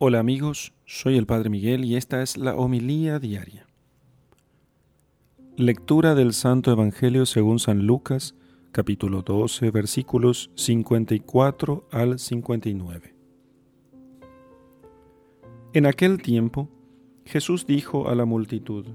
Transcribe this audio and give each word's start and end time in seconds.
Hola 0.00 0.20
amigos, 0.20 0.72
soy 0.86 1.16
el 1.16 1.26
Padre 1.26 1.50
Miguel 1.50 1.84
y 1.84 1.96
esta 1.96 2.22
es 2.22 2.36
la 2.36 2.54
homilía 2.54 3.18
diaria. 3.18 3.66
Lectura 5.56 6.14
del 6.14 6.34
Santo 6.34 6.70
Evangelio 6.70 7.26
según 7.26 7.58
San 7.58 7.84
Lucas, 7.84 8.36
capítulo 8.70 9.22
12, 9.22 9.72
versículos 9.72 10.52
54 10.54 11.88
al 11.90 12.20
59. 12.20 13.12
En 15.72 15.86
aquel 15.86 16.22
tiempo, 16.22 16.68
Jesús 17.24 17.66
dijo 17.66 18.08
a 18.08 18.14
la 18.14 18.24
multitud, 18.24 18.86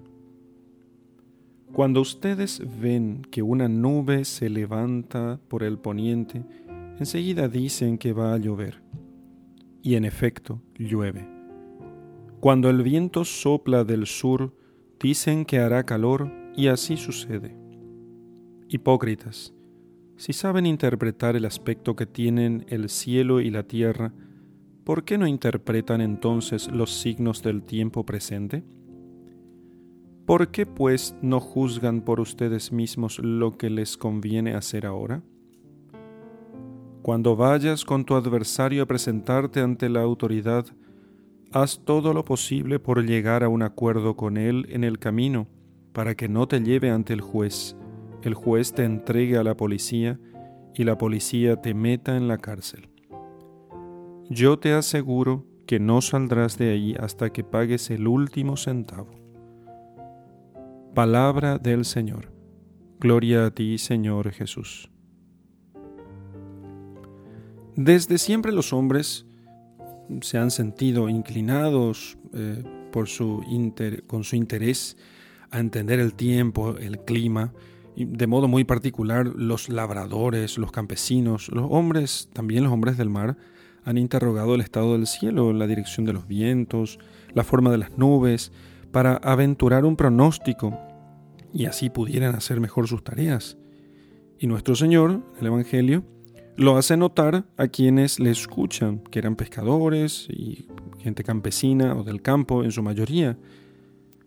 Cuando 1.74 2.00
ustedes 2.00 2.62
ven 2.80 3.24
que 3.30 3.42
una 3.42 3.68
nube 3.68 4.24
se 4.24 4.50
levanta 4.50 5.38
por 5.50 5.64
el 5.64 5.78
poniente, 5.80 6.46
enseguida 6.98 7.50
dicen 7.50 7.98
que 7.98 8.14
va 8.14 8.34
a 8.34 8.38
llover 8.38 8.82
y 9.84 9.96
en 9.96 10.06
efecto 10.06 10.62
llueve. 10.80 11.28
Cuando 12.40 12.70
el 12.70 12.82
viento 12.82 13.26
sopla 13.26 13.84
del 13.84 14.08
sur, 14.08 14.58
dicen 15.00 15.46
que 15.46 15.60
hará 15.60 15.86
calor 15.86 16.32
y 16.56 16.68
así 16.68 16.98
sucede. 16.98 17.56
Hipócritas, 18.70 19.54
si 20.16 20.32
saben 20.32 20.66
interpretar 20.66 21.36
el 21.36 21.46
aspecto 21.46 21.96
que 21.96 22.06
tienen 22.06 22.66
el 22.70 22.90
cielo 22.90 23.42
y 23.42 23.52
la 23.52 23.64
tierra, 23.64 24.14
¿por 24.86 25.04
qué 25.04 25.18
no 25.18 25.28
interpretan 25.28 26.02
entonces 26.02 26.70
los 26.72 26.92
signos 26.92 27.44
del 27.44 27.64
tiempo 27.64 28.06
presente? 28.06 28.64
¿Por 30.26 30.52
qué 30.52 30.66
pues 30.66 31.16
no 31.22 31.42
juzgan 31.42 32.02
por 32.02 32.22
ustedes 32.22 32.72
mismos 32.72 33.20
lo 33.20 33.58
que 33.58 33.70
les 33.70 33.98
conviene 33.98 34.54
hacer 34.54 34.86
ahora? 34.86 35.22
Cuando 37.04 37.36
vayas 37.36 37.84
con 37.84 38.06
tu 38.06 38.16
adversario 38.16 38.84
a 38.84 38.86
presentarte 38.86 39.60
ante 39.60 39.90
la 39.90 40.00
autoridad, 40.00 40.66
haz 41.52 41.82
todo 41.84 42.14
lo 42.14 42.24
posible 42.24 42.80
por 42.80 43.06
llegar 43.06 43.44
a 43.44 43.50
un 43.50 43.62
acuerdo 43.62 44.16
con 44.16 44.38
él 44.38 44.66
en 44.70 44.86
el 44.86 45.00
camino, 45.00 45.50
para 45.92 46.16
que 46.16 46.30
no 46.30 46.48
te 46.48 46.62
lleve 46.62 46.92
ante 46.92 47.12
el 47.12 47.20
juez, 47.20 47.76
el 48.22 48.36
juez 48.36 48.72
te 48.72 48.86
entregue 48.86 49.38
a 49.38 49.44
la 49.44 49.58
policía 49.58 50.18
y 50.74 50.86
la 50.86 50.98
policía 50.98 51.58
te 51.58 51.74
meta 51.74 52.16
en 52.16 52.30
la 52.30 52.38
cárcel. 52.38 52.88
Yo 54.30 54.58
te 54.58 54.72
aseguro 54.72 55.46
que 55.68 55.82
no 55.82 56.02
saldrás 56.02 56.58
de 56.58 56.72
ahí 56.72 56.96
hasta 56.98 57.32
que 57.32 57.44
pagues 57.44 57.90
el 57.90 58.08
último 58.08 58.56
centavo. 58.56 59.12
Palabra 60.96 61.58
del 61.58 61.84
Señor. 61.84 62.32
Gloria 63.02 63.48
a 63.48 63.52
ti, 63.52 63.78
Señor 63.78 64.32
Jesús. 64.32 64.93
Desde 67.76 68.18
siempre 68.18 68.52
los 68.52 68.72
hombres 68.72 69.26
se 70.22 70.38
han 70.38 70.52
sentido 70.52 71.10
inclinados 71.10 72.18
eh, 72.34 72.64
por 72.92 73.08
su 73.08 73.44
con 74.08 74.24
su 74.24 74.36
interés 74.36 74.96
a 75.50 75.60
entender 75.60 76.00
el 76.00 76.14
tiempo, 76.14 76.78
el 76.78 77.00
clima, 77.00 77.54
de 77.96 78.28
modo 78.28 78.48
muy 78.48 78.64
particular 78.64 79.28
los 79.28 79.70
labradores, 79.70 80.58
los 80.58 80.72
campesinos, 80.72 81.50
los 81.50 81.68
hombres, 81.70 82.30
también 82.34 82.64
los 82.64 82.74
hombres 82.74 82.98
del 82.98 83.10
mar, 83.10 83.38
han 83.86 83.98
interrogado 83.98 84.56
el 84.56 84.62
estado 84.62 84.94
del 84.94 85.08
cielo, 85.08 85.54
la 85.54 85.68
dirección 85.68 86.06
de 86.06 86.14
los 86.14 86.28
vientos, 86.28 87.00
la 87.34 87.44
forma 87.44 87.72
de 87.72 87.78
las 87.78 87.98
nubes, 87.98 88.52
para 88.92 89.16
aventurar 89.16 89.86
un 89.86 89.96
pronóstico 89.96 90.78
y 91.52 91.66
así 91.66 91.90
pudieran 91.90 92.36
hacer 92.36 92.60
mejor 92.60 92.88
sus 92.88 93.04
tareas. 93.04 93.58
Y 94.40 94.48
nuestro 94.48 94.76
Señor, 94.76 95.22
el 95.40 95.48
Evangelio, 95.48 96.04
lo 96.56 96.78
hace 96.78 96.98
notar 96.98 97.46
a 97.58 97.68
quienes 97.68 98.20
le 98.20 98.30
escuchan, 98.30 99.00
que 99.10 99.20
eran 99.20 99.36
pescadores 99.36 100.28
y 100.30 100.68
gente 101.00 101.24
campesina 101.24 101.96
o 101.96 102.04
del 102.04 102.22
campo 102.22 102.64
en 102.64 102.72
su 102.72 102.84
mayoría, 102.84 103.38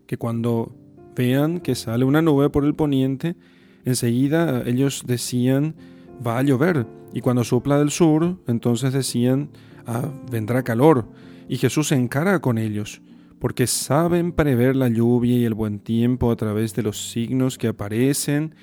que 0.06 0.16
cuando 0.16 0.74
vean 1.14 1.60
que 1.60 1.74
sale 1.74 2.04
una 2.04 2.22
nube 2.22 2.50
por 2.50 2.64
el 2.64 2.74
poniente, 2.74 3.36
enseguida 3.84 4.62
ellos 4.66 5.04
decían, 5.06 5.74
va 6.24 6.38
a 6.38 6.42
llover, 6.42 6.86
y 7.12 7.20
cuando 7.20 7.44
sopla 7.44 7.78
del 7.78 7.90
sur, 7.90 8.36
entonces 8.46 8.92
decían, 8.92 9.50
ah, 9.86 10.10
vendrá 10.30 10.62
calor, 10.62 11.08
y 11.48 11.56
Jesús 11.56 11.88
se 11.88 11.94
encara 11.94 12.40
con 12.40 12.58
ellos, 12.58 13.00
porque 13.38 13.66
saben 13.66 14.32
prever 14.32 14.76
la 14.76 14.88
lluvia 14.88 15.36
y 15.36 15.44
el 15.44 15.54
buen 15.54 15.78
tiempo 15.78 16.30
a 16.30 16.36
través 16.36 16.74
de 16.74 16.82
los 16.82 17.10
signos 17.10 17.56
que 17.56 17.68
aparecen 17.68 18.54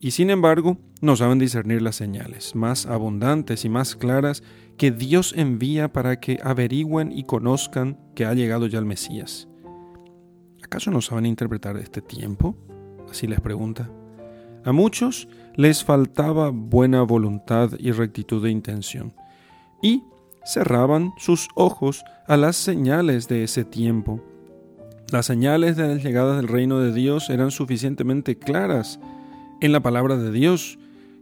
y 0.00 0.12
sin 0.12 0.30
embargo 0.30 0.78
no 1.02 1.14
saben 1.16 1.38
discernir 1.38 1.82
las 1.82 1.96
señales 1.96 2.54
más 2.54 2.86
abundantes 2.86 3.64
y 3.64 3.68
más 3.68 3.96
claras 3.96 4.42
que 4.76 4.90
Dios 4.90 5.34
envía 5.36 5.92
para 5.92 6.20
que 6.20 6.38
averigüen 6.42 7.12
y 7.12 7.24
conozcan 7.24 7.98
que 8.14 8.24
ha 8.24 8.34
llegado 8.34 8.66
ya 8.66 8.78
el 8.78 8.86
Mesías. 8.86 9.46
¿Acaso 10.62 10.90
no 10.90 11.00
saben 11.00 11.26
interpretar 11.26 11.76
este 11.76 12.00
tiempo? 12.00 12.56
Así 13.10 13.26
les 13.26 13.40
pregunta. 13.40 13.90
A 14.64 14.72
muchos 14.72 15.28
les 15.56 15.84
faltaba 15.84 16.50
buena 16.50 17.02
voluntad 17.02 17.70
y 17.78 17.92
rectitud 17.92 18.42
de 18.42 18.50
intención, 18.50 19.14
y 19.82 20.04
cerraban 20.44 21.12
sus 21.18 21.48
ojos 21.54 22.04
a 22.26 22.36
las 22.36 22.56
señales 22.56 23.28
de 23.28 23.44
ese 23.44 23.64
tiempo. 23.64 24.22
Las 25.10 25.26
señales 25.26 25.76
de 25.76 25.88
la 25.88 25.94
llegada 25.94 26.36
del 26.36 26.48
reino 26.48 26.78
de 26.78 26.92
Dios 26.92 27.30
eran 27.30 27.50
suficientemente 27.50 28.38
claras 28.38 29.00
en 29.60 29.72
la 29.72 29.80
palabra 29.80 30.16
de 30.16 30.32
Dios 30.32 30.78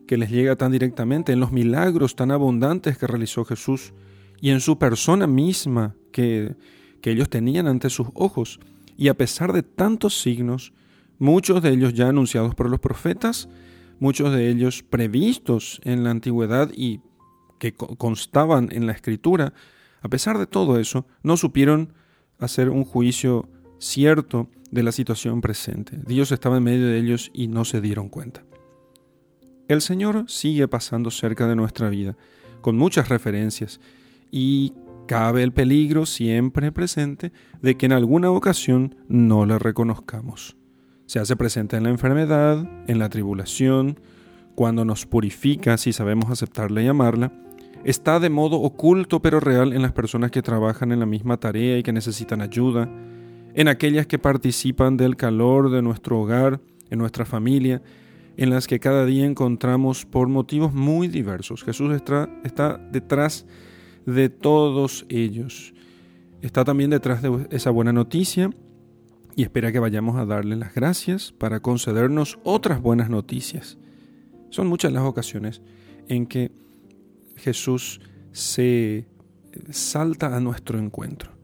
que 0.06 0.16
les 0.16 0.30
llega 0.30 0.56
tan 0.56 0.72
directamente, 0.72 1.32
en 1.32 1.40
los 1.40 1.52
milagros 1.52 2.16
tan 2.16 2.30
abundantes 2.30 2.96
que 2.96 3.06
realizó 3.06 3.44
Jesús 3.44 3.92
y 4.40 4.50
en 4.50 4.60
su 4.60 4.78
persona 4.78 5.26
misma 5.26 5.94
que, 6.12 6.56
que 7.02 7.10
ellos 7.10 7.28
tenían 7.28 7.66
ante 7.66 7.90
sus 7.90 8.08
ojos. 8.14 8.60
Y 8.96 9.08
a 9.08 9.14
pesar 9.14 9.52
de 9.52 9.62
tantos 9.62 10.20
signos, 10.20 10.72
muchos 11.18 11.62
de 11.62 11.70
ellos 11.70 11.94
ya 11.94 12.08
anunciados 12.08 12.54
por 12.54 12.70
los 12.70 12.80
profetas, 12.80 13.48
muchos 14.00 14.32
de 14.32 14.48
ellos 14.50 14.82
previstos 14.82 15.80
en 15.84 16.04
la 16.04 16.10
antigüedad 16.10 16.70
y 16.74 17.00
que 17.58 17.74
constaban 17.74 18.68
en 18.72 18.86
la 18.86 18.92
escritura, 18.92 19.52
a 20.00 20.08
pesar 20.08 20.38
de 20.38 20.46
todo 20.46 20.78
eso, 20.78 21.06
no 21.22 21.36
supieron 21.36 21.92
hacer 22.38 22.70
un 22.70 22.84
juicio 22.84 23.48
cierto 23.78 24.48
de 24.70 24.82
la 24.82 24.92
situación 24.92 25.40
presente. 25.40 25.98
Dios 26.06 26.32
estaba 26.32 26.58
en 26.58 26.64
medio 26.64 26.86
de 26.86 26.98
ellos 26.98 27.30
y 27.32 27.48
no 27.48 27.64
se 27.64 27.80
dieron 27.80 28.08
cuenta. 28.08 28.44
El 29.68 29.82
Señor 29.82 30.24
sigue 30.28 30.66
pasando 30.68 31.10
cerca 31.10 31.46
de 31.46 31.56
nuestra 31.56 31.88
vida, 31.88 32.16
con 32.60 32.76
muchas 32.76 33.08
referencias, 33.08 33.80
y 34.30 34.72
cabe 35.06 35.42
el 35.42 35.52
peligro 35.52 36.06
siempre 36.06 36.72
presente 36.72 37.32
de 37.62 37.76
que 37.76 37.86
en 37.86 37.92
alguna 37.92 38.30
ocasión 38.30 38.94
no 39.08 39.46
le 39.46 39.58
reconozcamos. 39.58 40.56
Se 41.06 41.18
hace 41.18 41.36
presente 41.36 41.76
en 41.76 41.84
la 41.84 41.90
enfermedad, 41.90 42.68
en 42.86 42.98
la 42.98 43.08
tribulación, 43.08 43.98
cuando 44.54 44.84
nos 44.84 45.06
purifica 45.06 45.78
si 45.78 45.92
sabemos 45.92 46.30
aceptarla 46.30 46.82
y 46.82 46.88
amarla, 46.88 47.32
está 47.84 48.20
de 48.20 48.28
modo 48.28 48.56
oculto 48.56 49.22
pero 49.22 49.40
real 49.40 49.72
en 49.72 49.82
las 49.82 49.92
personas 49.92 50.30
que 50.30 50.42
trabajan 50.42 50.92
en 50.92 51.00
la 51.00 51.06
misma 51.06 51.38
tarea 51.38 51.78
y 51.78 51.82
que 51.82 51.92
necesitan 51.92 52.40
ayuda, 52.40 52.88
en 53.58 53.66
aquellas 53.66 54.06
que 54.06 54.20
participan 54.20 54.96
del 54.96 55.16
calor 55.16 55.68
de 55.72 55.82
nuestro 55.82 56.20
hogar, 56.20 56.60
en 56.90 56.98
nuestra 57.00 57.24
familia, 57.24 57.82
en 58.36 58.50
las 58.50 58.68
que 58.68 58.78
cada 58.78 59.04
día 59.04 59.26
encontramos 59.26 60.06
por 60.06 60.28
motivos 60.28 60.72
muy 60.72 61.08
diversos. 61.08 61.64
Jesús 61.64 61.92
está, 61.92 62.30
está 62.44 62.78
detrás 62.92 63.46
de 64.06 64.28
todos 64.28 65.06
ellos. 65.08 65.74
Está 66.40 66.64
también 66.64 66.90
detrás 66.90 67.20
de 67.20 67.48
esa 67.50 67.70
buena 67.70 67.92
noticia 67.92 68.48
y 69.34 69.42
espera 69.42 69.72
que 69.72 69.80
vayamos 69.80 70.14
a 70.18 70.24
darle 70.24 70.54
las 70.54 70.72
gracias 70.72 71.32
para 71.32 71.58
concedernos 71.58 72.38
otras 72.44 72.80
buenas 72.80 73.10
noticias. 73.10 73.76
Son 74.50 74.68
muchas 74.68 74.92
las 74.92 75.02
ocasiones 75.02 75.62
en 76.06 76.26
que 76.26 76.52
Jesús 77.34 78.00
se 78.30 79.08
salta 79.72 80.36
a 80.36 80.38
nuestro 80.38 80.78
encuentro. 80.78 81.37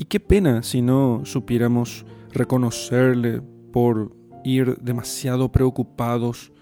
Y 0.00 0.06
qué 0.06 0.18
pena 0.18 0.62
si 0.62 0.80
no 0.80 1.26
supiéramos 1.26 2.06
reconocerle 2.32 3.42
por 3.70 4.16
ir 4.44 4.78
demasiado 4.78 5.52
preocupados, 5.52 6.54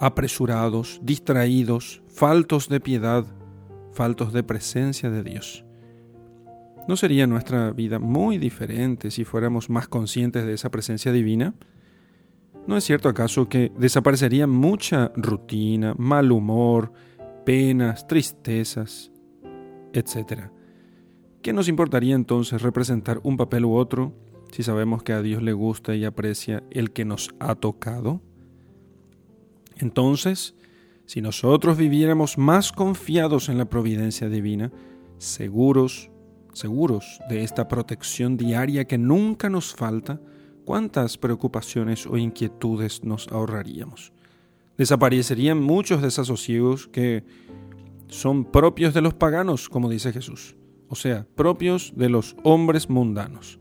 apresurados, 0.00 0.98
distraídos, 1.00 2.02
faltos 2.08 2.68
de 2.68 2.80
piedad, 2.80 3.24
faltos 3.92 4.32
de 4.32 4.42
presencia 4.42 5.10
de 5.10 5.22
Dios. 5.22 5.64
¿No 6.88 6.96
sería 6.96 7.28
nuestra 7.28 7.70
vida 7.70 8.00
muy 8.00 8.36
diferente 8.36 9.12
si 9.12 9.22
fuéramos 9.24 9.70
más 9.70 9.86
conscientes 9.86 10.44
de 10.44 10.54
esa 10.54 10.72
presencia 10.72 11.12
divina? 11.12 11.54
¿No 12.66 12.76
es 12.76 12.82
cierto 12.82 13.08
acaso 13.08 13.48
que 13.48 13.70
desaparecería 13.78 14.48
mucha 14.48 15.12
rutina, 15.14 15.94
mal 15.98 16.32
humor, 16.32 16.92
penas, 17.46 18.08
tristezas, 18.08 19.12
etcétera? 19.92 20.50
¿Qué 21.42 21.52
nos 21.52 21.68
importaría 21.68 22.14
entonces 22.14 22.62
representar 22.62 23.20
un 23.24 23.36
papel 23.36 23.64
u 23.64 23.74
otro 23.74 24.14
si 24.52 24.62
sabemos 24.62 25.02
que 25.02 25.12
a 25.12 25.22
Dios 25.22 25.42
le 25.42 25.52
gusta 25.52 25.96
y 25.96 26.04
aprecia 26.04 26.62
el 26.70 26.92
que 26.92 27.04
nos 27.04 27.30
ha 27.40 27.56
tocado? 27.56 28.20
Entonces, 29.76 30.54
si 31.04 31.20
nosotros 31.20 31.76
viviéramos 31.76 32.38
más 32.38 32.70
confiados 32.70 33.48
en 33.48 33.58
la 33.58 33.64
providencia 33.64 34.28
divina, 34.28 34.70
seguros 35.18 36.12
seguros 36.52 37.20
de 37.28 37.42
esta 37.42 37.66
protección 37.68 38.36
diaria 38.36 38.84
que 38.84 38.98
nunca 38.98 39.48
nos 39.48 39.74
falta, 39.74 40.20
¿cuántas 40.64 41.18
preocupaciones 41.18 42.06
o 42.06 42.16
inquietudes 42.16 43.02
nos 43.04 43.28
ahorraríamos? 43.28 44.12
Desaparecerían 44.76 45.60
muchos 45.60 46.02
desasosiegos 46.02 46.88
que 46.88 47.24
son 48.08 48.44
propios 48.44 48.94
de 48.94 49.00
los 49.00 49.14
paganos, 49.14 49.68
como 49.68 49.88
dice 49.88 50.12
Jesús, 50.12 50.56
o 50.92 50.94
sea, 50.94 51.26
propios 51.36 51.94
de 51.96 52.10
los 52.10 52.36
hombres 52.42 52.90
mundanos, 52.90 53.58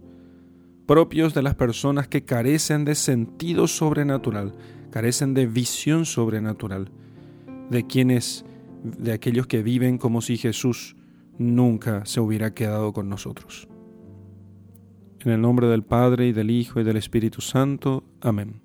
propios 0.86 1.34
de 1.34 1.42
las 1.42 1.56
personas 1.56 2.10
que 2.10 2.26
carecen 2.26 2.84
de 2.84 2.94
sentido 2.94 3.68
sobrenatural, 3.68 4.54
carecen 4.90 5.34
de 5.34 5.46
visión 5.46 6.04
sobrenatural, 6.04 6.92
de 7.70 7.88
quienes, 7.88 8.44
de 8.84 9.14
aquellos 9.14 9.48
que 9.48 9.64
viven 9.64 9.98
como 9.98 10.20
si 10.22 10.36
Jesús 10.36 10.98
nunca 11.38 12.06
se 12.06 12.20
hubiera 12.20 12.54
quedado 12.54 12.92
con 12.92 13.08
nosotros. 13.08 13.70
En 15.22 15.32
el 15.32 15.40
nombre 15.40 15.68
del 15.68 15.84
Padre 15.84 16.28
y 16.28 16.34
del 16.34 16.52
Hijo 16.52 16.82
y 16.82 16.84
del 16.84 16.98
Espíritu 16.98 17.40
Santo. 17.40 18.04
Amén. 18.20 18.60